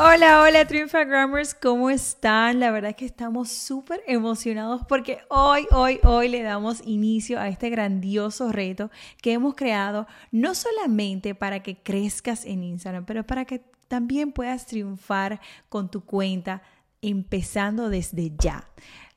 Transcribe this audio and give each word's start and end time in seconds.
Hola, 0.00 0.42
hola 0.42 0.64
Triunfagrammers, 0.64 1.56
¿cómo 1.56 1.90
están? 1.90 2.60
La 2.60 2.70
verdad 2.70 2.90
es 2.90 2.96
que 2.96 3.04
estamos 3.04 3.48
súper 3.48 4.00
emocionados 4.06 4.82
porque 4.88 5.18
hoy, 5.28 5.66
hoy, 5.72 5.98
hoy 6.04 6.28
le 6.28 6.44
damos 6.44 6.86
inicio 6.86 7.40
a 7.40 7.48
este 7.48 7.68
grandioso 7.68 8.52
reto 8.52 8.92
que 9.20 9.32
hemos 9.32 9.56
creado, 9.56 10.06
no 10.30 10.54
solamente 10.54 11.34
para 11.34 11.64
que 11.64 11.82
crezcas 11.82 12.44
en 12.44 12.62
Instagram, 12.62 13.06
pero 13.06 13.26
para 13.26 13.44
que 13.44 13.64
también 13.88 14.30
puedas 14.30 14.66
triunfar 14.66 15.40
con 15.68 15.90
tu 15.90 16.04
cuenta 16.04 16.62
empezando 17.02 17.88
desde 17.88 18.32
ya. 18.38 18.68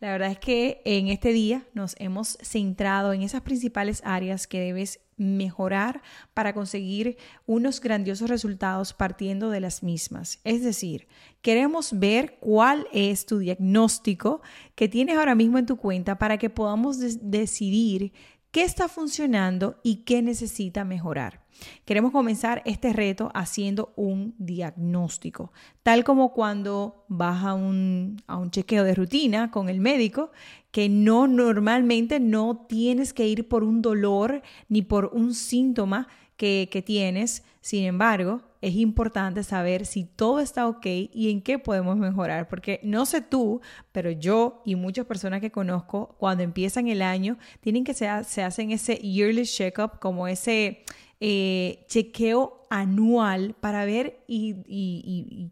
La 0.00 0.12
verdad 0.12 0.30
es 0.30 0.38
que 0.38 0.80
en 0.84 1.08
este 1.08 1.32
día 1.32 1.66
nos 1.74 1.94
hemos 1.98 2.38
centrado 2.40 3.12
en 3.12 3.22
esas 3.22 3.42
principales 3.42 4.00
áreas 4.04 4.46
que 4.46 4.60
debes 4.60 5.00
mejorar 5.18 6.00
para 6.32 6.54
conseguir 6.54 7.18
unos 7.46 7.80
grandiosos 7.80 8.30
resultados 8.30 8.94
partiendo 8.94 9.50
de 9.50 9.60
las 9.60 9.82
mismas. 9.82 10.40
Es 10.44 10.62
decir, 10.62 11.06
queremos 11.42 11.98
ver 11.98 12.38
cuál 12.40 12.88
es 12.92 13.26
tu 13.26 13.38
diagnóstico 13.38 14.40
que 14.74 14.88
tienes 14.88 15.18
ahora 15.18 15.34
mismo 15.34 15.58
en 15.58 15.66
tu 15.66 15.76
cuenta 15.76 16.16
para 16.16 16.38
que 16.38 16.48
podamos 16.48 16.96
decidir 17.20 18.12
qué 18.50 18.62
está 18.62 18.88
funcionando 18.88 19.78
y 19.82 20.04
qué 20.04 20.22
necesita 20.22 20.84
mejorar. 20.84 21.39
Queremos 21.84 22.12
comenzar 22.12 22.62
este 22.64 22.92
reto 22.92 23.30
haciendo 23.34 23.92
un 23.96 24.34
diagnóstico, 24.38 25.52
tal 25.82 26.04
como 26.04 26.32
cuando 26.32 27.04
vas 27.08 27.44
a 27.44 27.54
un, 27.54 28.22
a 28.26 28.36
un 28.36 28.50
chequeo 28.50 28.84
de 28.84 28.94
rutina 28.94 29.50
con 29.50 29.68
el 29.68 29.80
médico, 29.80 30.30
que 30.70 30.88
no 30.88 31.26
normalmente 31.26 32.20
no 32.20 32.66
tienes 32.68 33.12
que 33.12 33.26
ir 33.26 33.48
por 33.48 33.64
un 33.64 33.82
dolor 33.82 34.42
ni 34.68 34.82
por 34.82 35.10
un 35.12 35.34
síntoma 35.34 36.08
que, 36.36 36.68
que 36.70 36.80
tienes, 36.80 37.44
sin 37.60 37.84
embargo, 37.84 38.40
es 38.62 38.74
importante 38.74 39.42
saber 39.42 39.86
si 39.86 40.04
todo 40.04 40.40
está 40.40 40.68
ok 40.68 40.86
y 40.86 41.30
en 41.30 41.42
qué 41.42 41.58
podemos 41.58 41.96
mejorar, 41.96 42.48
porque 42.48 42.80
no 42.82 43.06
sé 43.06 43.20
tú, 43.20 43.60
pero 43.92 44.10
yo 44.10 44.62
y 44.64 44.74
muchas 44.74 45.06
personas 45.06 45.40
que 45.40 45.50
conozco, 45.50 46.14
cuando 46.18 46.42
empiezan 46.42 46.88
el 46.88 47.02
año, 47.02 47.38
tienen 47.60 47.84
que 47.84 47.94
se, 47.94 48.08
se 48.24 48.42
hacen 48.42 48.70
ese 48.70 48.96
yearly 48.96 49.44
checkup, 49.44 49.98
como 49.98 50.28
ese 50.28 50.84
eh, 51.20 51.84
chequeo 51.88 52.66
anual 52.70 53.54
para 53.60 53.84
ver 53.84 54.24
y, 54.26 54.56
y, 54.66 55.50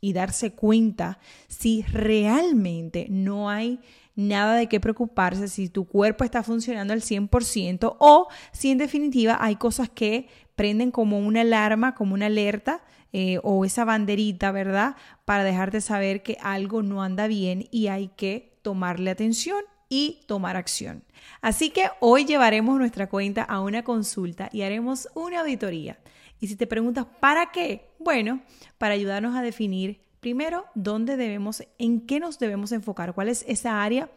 y 0.00 0.12
darse 0.12 0.52
cuenta 0.52 1.18
si 1.48 1.82
realmente 1.82 3.06
no 3.10 3.50
hay 3.50 3.80
nada 4.16 4.54
de 4.54 4.68
qué 4.68 4.80
preocuparse 4.80 5.48
si 5.48 5.68
tu 5.68 5.86
cuerpo 5.86 6.24
está 6.24 6.42
funcionando 6.42 6.92
al 6.92 7.00
100% 7.00 7.96
o 7.98 8.28
si 8.52 8.70
en 8.70 8.78
definitiva 8.78 9.38
hay 9.40 9.56
cosas 9.56 9.88
que 9.88 10.28
prenden 10.56 10.90
como 10.90 11.18
una 11.18 11.40
alarma, 11.40 11.94
como 11.94 12.14
una 12.14 12.26
alerta 12.26 12.82
eh, 13.12 13.38
o 13.42 13.64
esa 13.64 13.84
banderita, 13.84 14.52
¿verdad? 14.52 14.96
Para 15.24 15.44
dejarte 15.44 15.80
saber 15.80 16.22
que 16.22 16.36
algo 16.42 16.82
no 16.82 17.02
anda 17.02 17.26
bien 17.26 17.66
y 17.70 17.88
hay 17.88 18.08
que 18.08 18.58
tomarle 18.62 19.10
atención 19.10 19.60
y 19.90 20.20
tomar 20.26 20.56
acción. 20.56 21.04
Así 21.42 21.68
que 21.68 21.90
hoy 22.00 22.24
llevaremos 22.24 22.78
nuestra 22.78 23.08
cuenta 23.08 23.42
a 23.42 23.60
una 23.60 23.84
consulta 23.84 24.48
y 24.52 24.62
haremos 24.62 25.08
una 25.14 25.40
auditoría. 25.40 25.98
Y 26.40 26.46
si 26.46 26.56
te 26.56 26.66
preguntas, 26.66 27.04
¿para 27.20 27.50
qué? 27.50 27.90
Bueno, 27.98 28.40
para 28.78 28.94
ayudarnos 28.94 29.36
a 29.36 29.42
definir 29.42 30.00
primero 30.20 30.64
dónde 30.74 31.16
debemos, 31.16 31.62
en 31.78 32.06
qué 32.06 32.20
nos 32.20 32.38
debemos 32.38 32.72
enfocar, 32.72 33.14
cuál 33.14 33.28
es 33.28 33.44
esa 33.46 33.82
área 33.82 34.08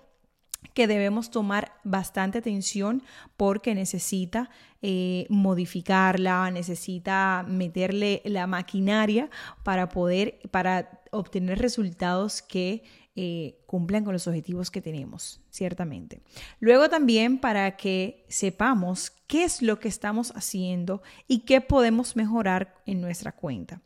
que 0.73 0.87
debemos 0.87 1.29
tomar 1.29 1.73
bastante 1.83 2.39
atención 2.39 3.03
porque 3.37 3.75
necesita 3.75 4.49
eh, 4.81 5.25
modificarla, 5.29 6.49
necesita 6.51 7.45
meterle 7.47 8.21
la 8.25 8.47
maquinaria 8.47 9.29
para 9.63 9.89
poder, 9.89 10.39
para 10.51 11.01
obtener 11.11 11.59
resultados 11.59 12.41
que 12.41 12.83
eh, 13.15 13.59
cumplan 13.67 14.03
con 14.03 14.13
los 14.13 14.27
objetivos 14.27 14.71
que 14.71 14.81
tenemos, 14.81 15.39
ciertamente. 15.51 16.21
Luego 16.59 16.89
también 16.89 17.37
para 17.37 17.77
que 17.77 18.25
sepamos 18.27 19.11
qué 19.27 19.43
es 19.43 19.61
lo 19.61 19.79
que 19.79 19.87
estamos 19.87 20.31
haciendo 20.35 21.03
y 21.27 21.41
qué 21.41 21.61
podemos 21.61 22.15
mejorar 22.15 22.75
en 22.87 23.01
nuestra 23.01 23.31
cuenta. 23.31 23.81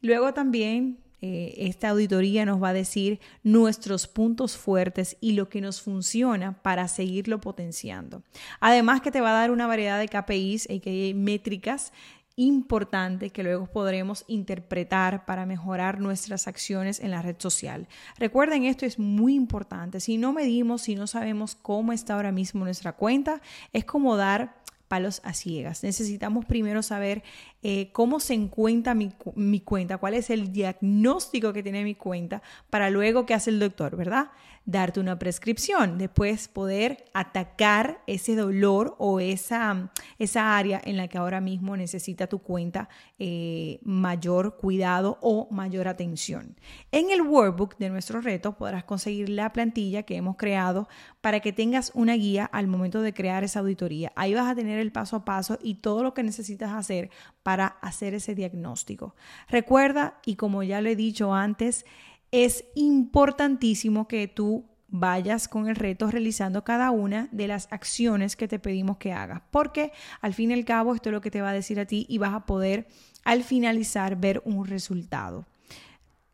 Luego 0.00 0.34
también 0.34 0.98
eh, 1.24 1.54
esta 1.56 1.90
auditoría 1.90 2.44
nos 2.44 2.60
va 2.60 2.70
a 2.70 2.72
decir 2.72 3.20
nuestros 3.44 4.08
puntos 4.08 4.56
fuertes 4.56 5.16
y 5.20 5.32
lo 5.32 5.48
que 5.48 5.60
nos 5.60 5.80
funciona 5.80 6.60
para 6.62 6.88
seguirlo 6.88 7.40
potenciando. 7.40 8.22
Además 8.58 9.00
que 9.00 9.12
te 9.12 9.20
va 9.20 9.30
a 9.30 9.40
dar 9.40 9.52
una 9.52 9.68
variedad 9.68 10.00
de 10.00 10.08
KPIs 10.08 10.68
y 10.68 11.14
métricas 11.14 11.92
importantes 12.36 13.30
que 13.32 13.42
luego 13.42 13.66
podremos 13.66 14.24
interpretar 14.26 15.24
para 15.24 15.46
mejorar 15.46 16.00
nuestras 16.00 16.48
acciones 16.48 16.98
en 16.98 17.10
la 17.10 17.22
red 17.22 17.36
social. 17.38 17.86
Recuerden, 18.18 18.64
esto 18.64 18.86
es 18.86 18.98
muy 18.98 19.34
importante. 19.34 20.00
Si 20.00 20.16
no 20.16 20.32
medimos, 20.32 20.82
si 20.82 20.94
no 20.94 21.06
sabemos 21.06 21.54
cómo 21.54 21.92
está 21.92 22.14
ahora 22.14 22.32
mismo 22.32 22.64
nuestra 22.64 22.94
cuenta, 22.94 23.40
es 23.72 23.84
como 23.84 24.16
dar 24.16 24.61
palos 24.92 25.22
a 25.24 25.32
ciegas. 25.32 25.82
Necesitamos 25.82 26.44
primero 26.44 26.82
saber 26.82 27.22
eh, 27.62 27.88
cómo 27.92 28.20
se 28.20 28.34
encuentra 28.34 28.92
mi, 28.92 29.10
mi, 29.36 29.60
cuenta, 29.60 29.96
cuál 29.96 30.12
es 30.12 30.28
el 30.28 30.52
diagnóstico 30.52 31.54
que 31.54 31.62
tiene 31.62 31.82
mi 31.82 31.94
cuenta, 31.94 32.42
para 32.68 32.90
luego 32.90 33.24
qué 33.24 33.32
hace 33.32 33.48
el 33.48 33.58
doctor, 33.58 33.96
¿verdad? 33.96 34.32
Darte 34.66 35.00
una 35.00 35.18
prescripción, 35.18 35.96
después 35.96 36.46
poder 36.46 37.06
atacar 37.14 38.02
ese 38.06 38.36
dolor 38.36 38.94
o 38.98 39.18
esa, 39.18 39.90
esa 40.18 40.58
área 40.58 40.78
en 40.84 40.98
la 40.98 41.08
que 41.08 41.16
ahora 41.16 41.40
mismo 41.40 41.74
necesita 41.74 42.26
tu 42.26 42.40
cuenta 42.40 42.90
eh, 43.18 43.80
mayor 43.82 44.58
cuidado 44.58 45.18
o 45.22 45.48
mayor 45.50 45.88
atención. 45.88 46.54
En 46.90 47.10
el 47.10 47.22
workbook 47.22 47.78
de 47.78 47.88
nuestro 47.88 48.20
reto 48.20 48.52
podrás 48.58 48.84
conseguir 48.84 49.30
la 49.30 49.52
plantilla 49.52 50.02
que 50.02 50.16
hemos 50.16 50.36
creado 50.36 50.86
para 51.22 51.40
que 51.40 51.52
tengas 51.52 51.92
una 51.94 52.14
guía 52.14 52.44
al 52.44 52.66
momento 52.66 53.00
de 53.00 53.14
crear 53.14 53.42
esa 53.42 53.60
auditoría. 53.60 54.12
Ahí 54.16 54.34
vas 54.34 54.50
a 54.50 54.54
tener 54.54 54.81
el 54.82 54.92
paso 54.92 55.16
a 55.16 55.24
paso 55.24 55.58
y 55.62 55.76
todo 55.76 56.02
lo 56.02 56.14
que 56.14 56.22
necesitas 56.22 56.72
hacer 56.72 57.10
para 57.42 57.66
hacer 57.66 58.14
ese 58.14 58.34
diagnóstico. 58.34 59.14
Recuerda, 59.48 60.20
y 60.26 60.36
como 60.36 60.62
ya 60.62 60.80
lo 60.80 60.88
he 60.88 60.96
dicho 60.96 61.34
antes, 61.34 61.86
es 62.30 62.64
importantísimo 62.74 64.08
que 64.08 64.28
tú 64.28 64.66
vayas 64.88 65.48
con 65.48 65.68
el 65.68 65.76
reto 65.76 66.10
realizando 66.10 66.64
cada 66.64 66.90
una 66.90 67.28
de 67.32 67.48
las 67.48 67.66
acciones 67.72 68.36
que 68.36 68.46
te 68.46 68.58
pedimos 68.58 68.98
que 68.98 69.12
hagas, 69.12 69.40
porque 69.50 69.92
al 70.20 70.34
fin 70.34 70.50
y 70.50 70.54
al 70.54 70.66
cabo 70.66 70.94
esto 70.94 71.08
es 71.08 71.14
lo 71.14 71.22
que 71.22 71.30
te 71.30 71.40
va 71.40 71.50
a 71.50 71.54
decir 71.54 71.80
a 71.80 71.86
ti 71.86 72.04
y 72.08 72.18
vas 72.18 72.34
a 72.34 72.44
poder 72.44 72.86
al 73.24 73.42
finalizar 73.42 74.16
ver 74.16 74.42
un 74.44 74.66
resultado. 74.66 75.46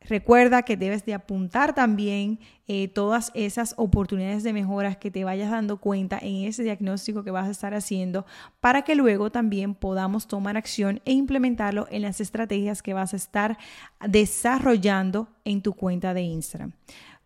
Recuerda 0.08 0.62
que 0.62 0.78
debes 0.78 1.04
de 1.04 1.12
apuntar 1.12 1.74
también 1.74 2.40
eh, 2.66 2.88
todas 2.88 3.30
esas 3.34 3.74
oportunidades 3.76 4.42
de 4.42 4.54
mejoras 4.54 4.96
que 4.96 5.10
te 5.10 5.22
vayas 5.22 5.50
dando 5.50 5.76
cuenta 5.76 6.18
en 6.20 6.46
ese 6.46 6.62
diagnóstico 6.62 7.24
que 7.24 7.30
vas 7.30 7.46
a 7.46 7.50
estar 7.50 7.74
haciendo 7.74 8.24
para 8.60 8.82
que 8.82 8.94
luego 8.94 9.30
también 9.30 9.74
podamos 9.74 10.26
tomar 10.26 10.56
acción 10.56 11.02
e 11.04 11.12
implementarlo 11.12 11.86
en 11.90 12.02
las 12.02 12.22
estrategias 12.22 12.82
que 12.82 12.94
vas 12.94 13.12
a 13.12 13.16
estar 13.16 13.58
desarrollando 14.00 15.28
en 15.44 15.60
tu 15.60 15.74
cuenta 15.74 16.14
de 16.14 16.22
Instagram. 16.22 16.72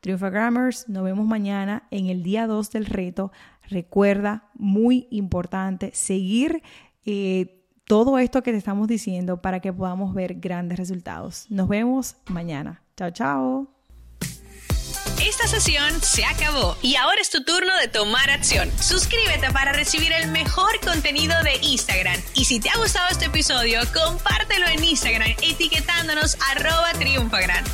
Triunfagrammers, 0.00 0.88
nos 0.88 1.04
vemos 1.04 1.24
mañana 1.24 1.84
en 1.92 2.06
el 2.08 2.24
día 2.24 2.48
2 2.48 2.72
del 2.72 2.86
reto. 2.86 3.30
Recuerda, 3.68 4.50
muy 4.54 5.06
importante, 5.10 5.92
seguir... 5.94 6.62
Eh, 7.04 7.61
todo 7.84 8.18
esto 8.18 8.42
que 8.42 8.52
te 8.52 8.58
estamos 8.58 8.88
diciendo 8.88 9.40
para 9.40 9.60
que 9.60 9.72
podamos 9.72 10.14
ver 10.14 10.34
grandes 10.34 10.78
resultados. 10.78 11.46
Nos 11.48 11.68
vemos 11.68 12.16
mañana. 12.26 12.82
Chao, 12.96 13.10
chao. 13.10 13.68
Esta 15.20 15.46
sesión 15.46 16.02
se 16.02 16.24
acabó 16.24 16.76
y 16.82 16.96
ahora 16.96 17.20
es 17.20 17.30
tu 17.30 17.44
turno 17.44 17.76
de 17.78 17.88
tomar 17.88 18.28
acción. 18.30 18.70
Suscríbete 18.80 19.52
para 19.52 19.72
recibir 19.72 20.12
el 20.12 20.28
mejor 20.30 20.80
contenido 20.80 21.34
de 21.44 21.56
Instagram. 21.62 22.20
Y 22.34 22.44
si 22.44 22.58
te 22.58 22.70
ha 22.70 22.76
gustado 22.76 23.08
este 23.10 23.26
episodio, 23.26 23.80
compártelo 23.94 24.66
en 24.66 24.82
Instagram 24.82 25.30
etiquetándonos 25.42 26.36
arroba 26.50 26.92
triunfagran. 26.98 27.64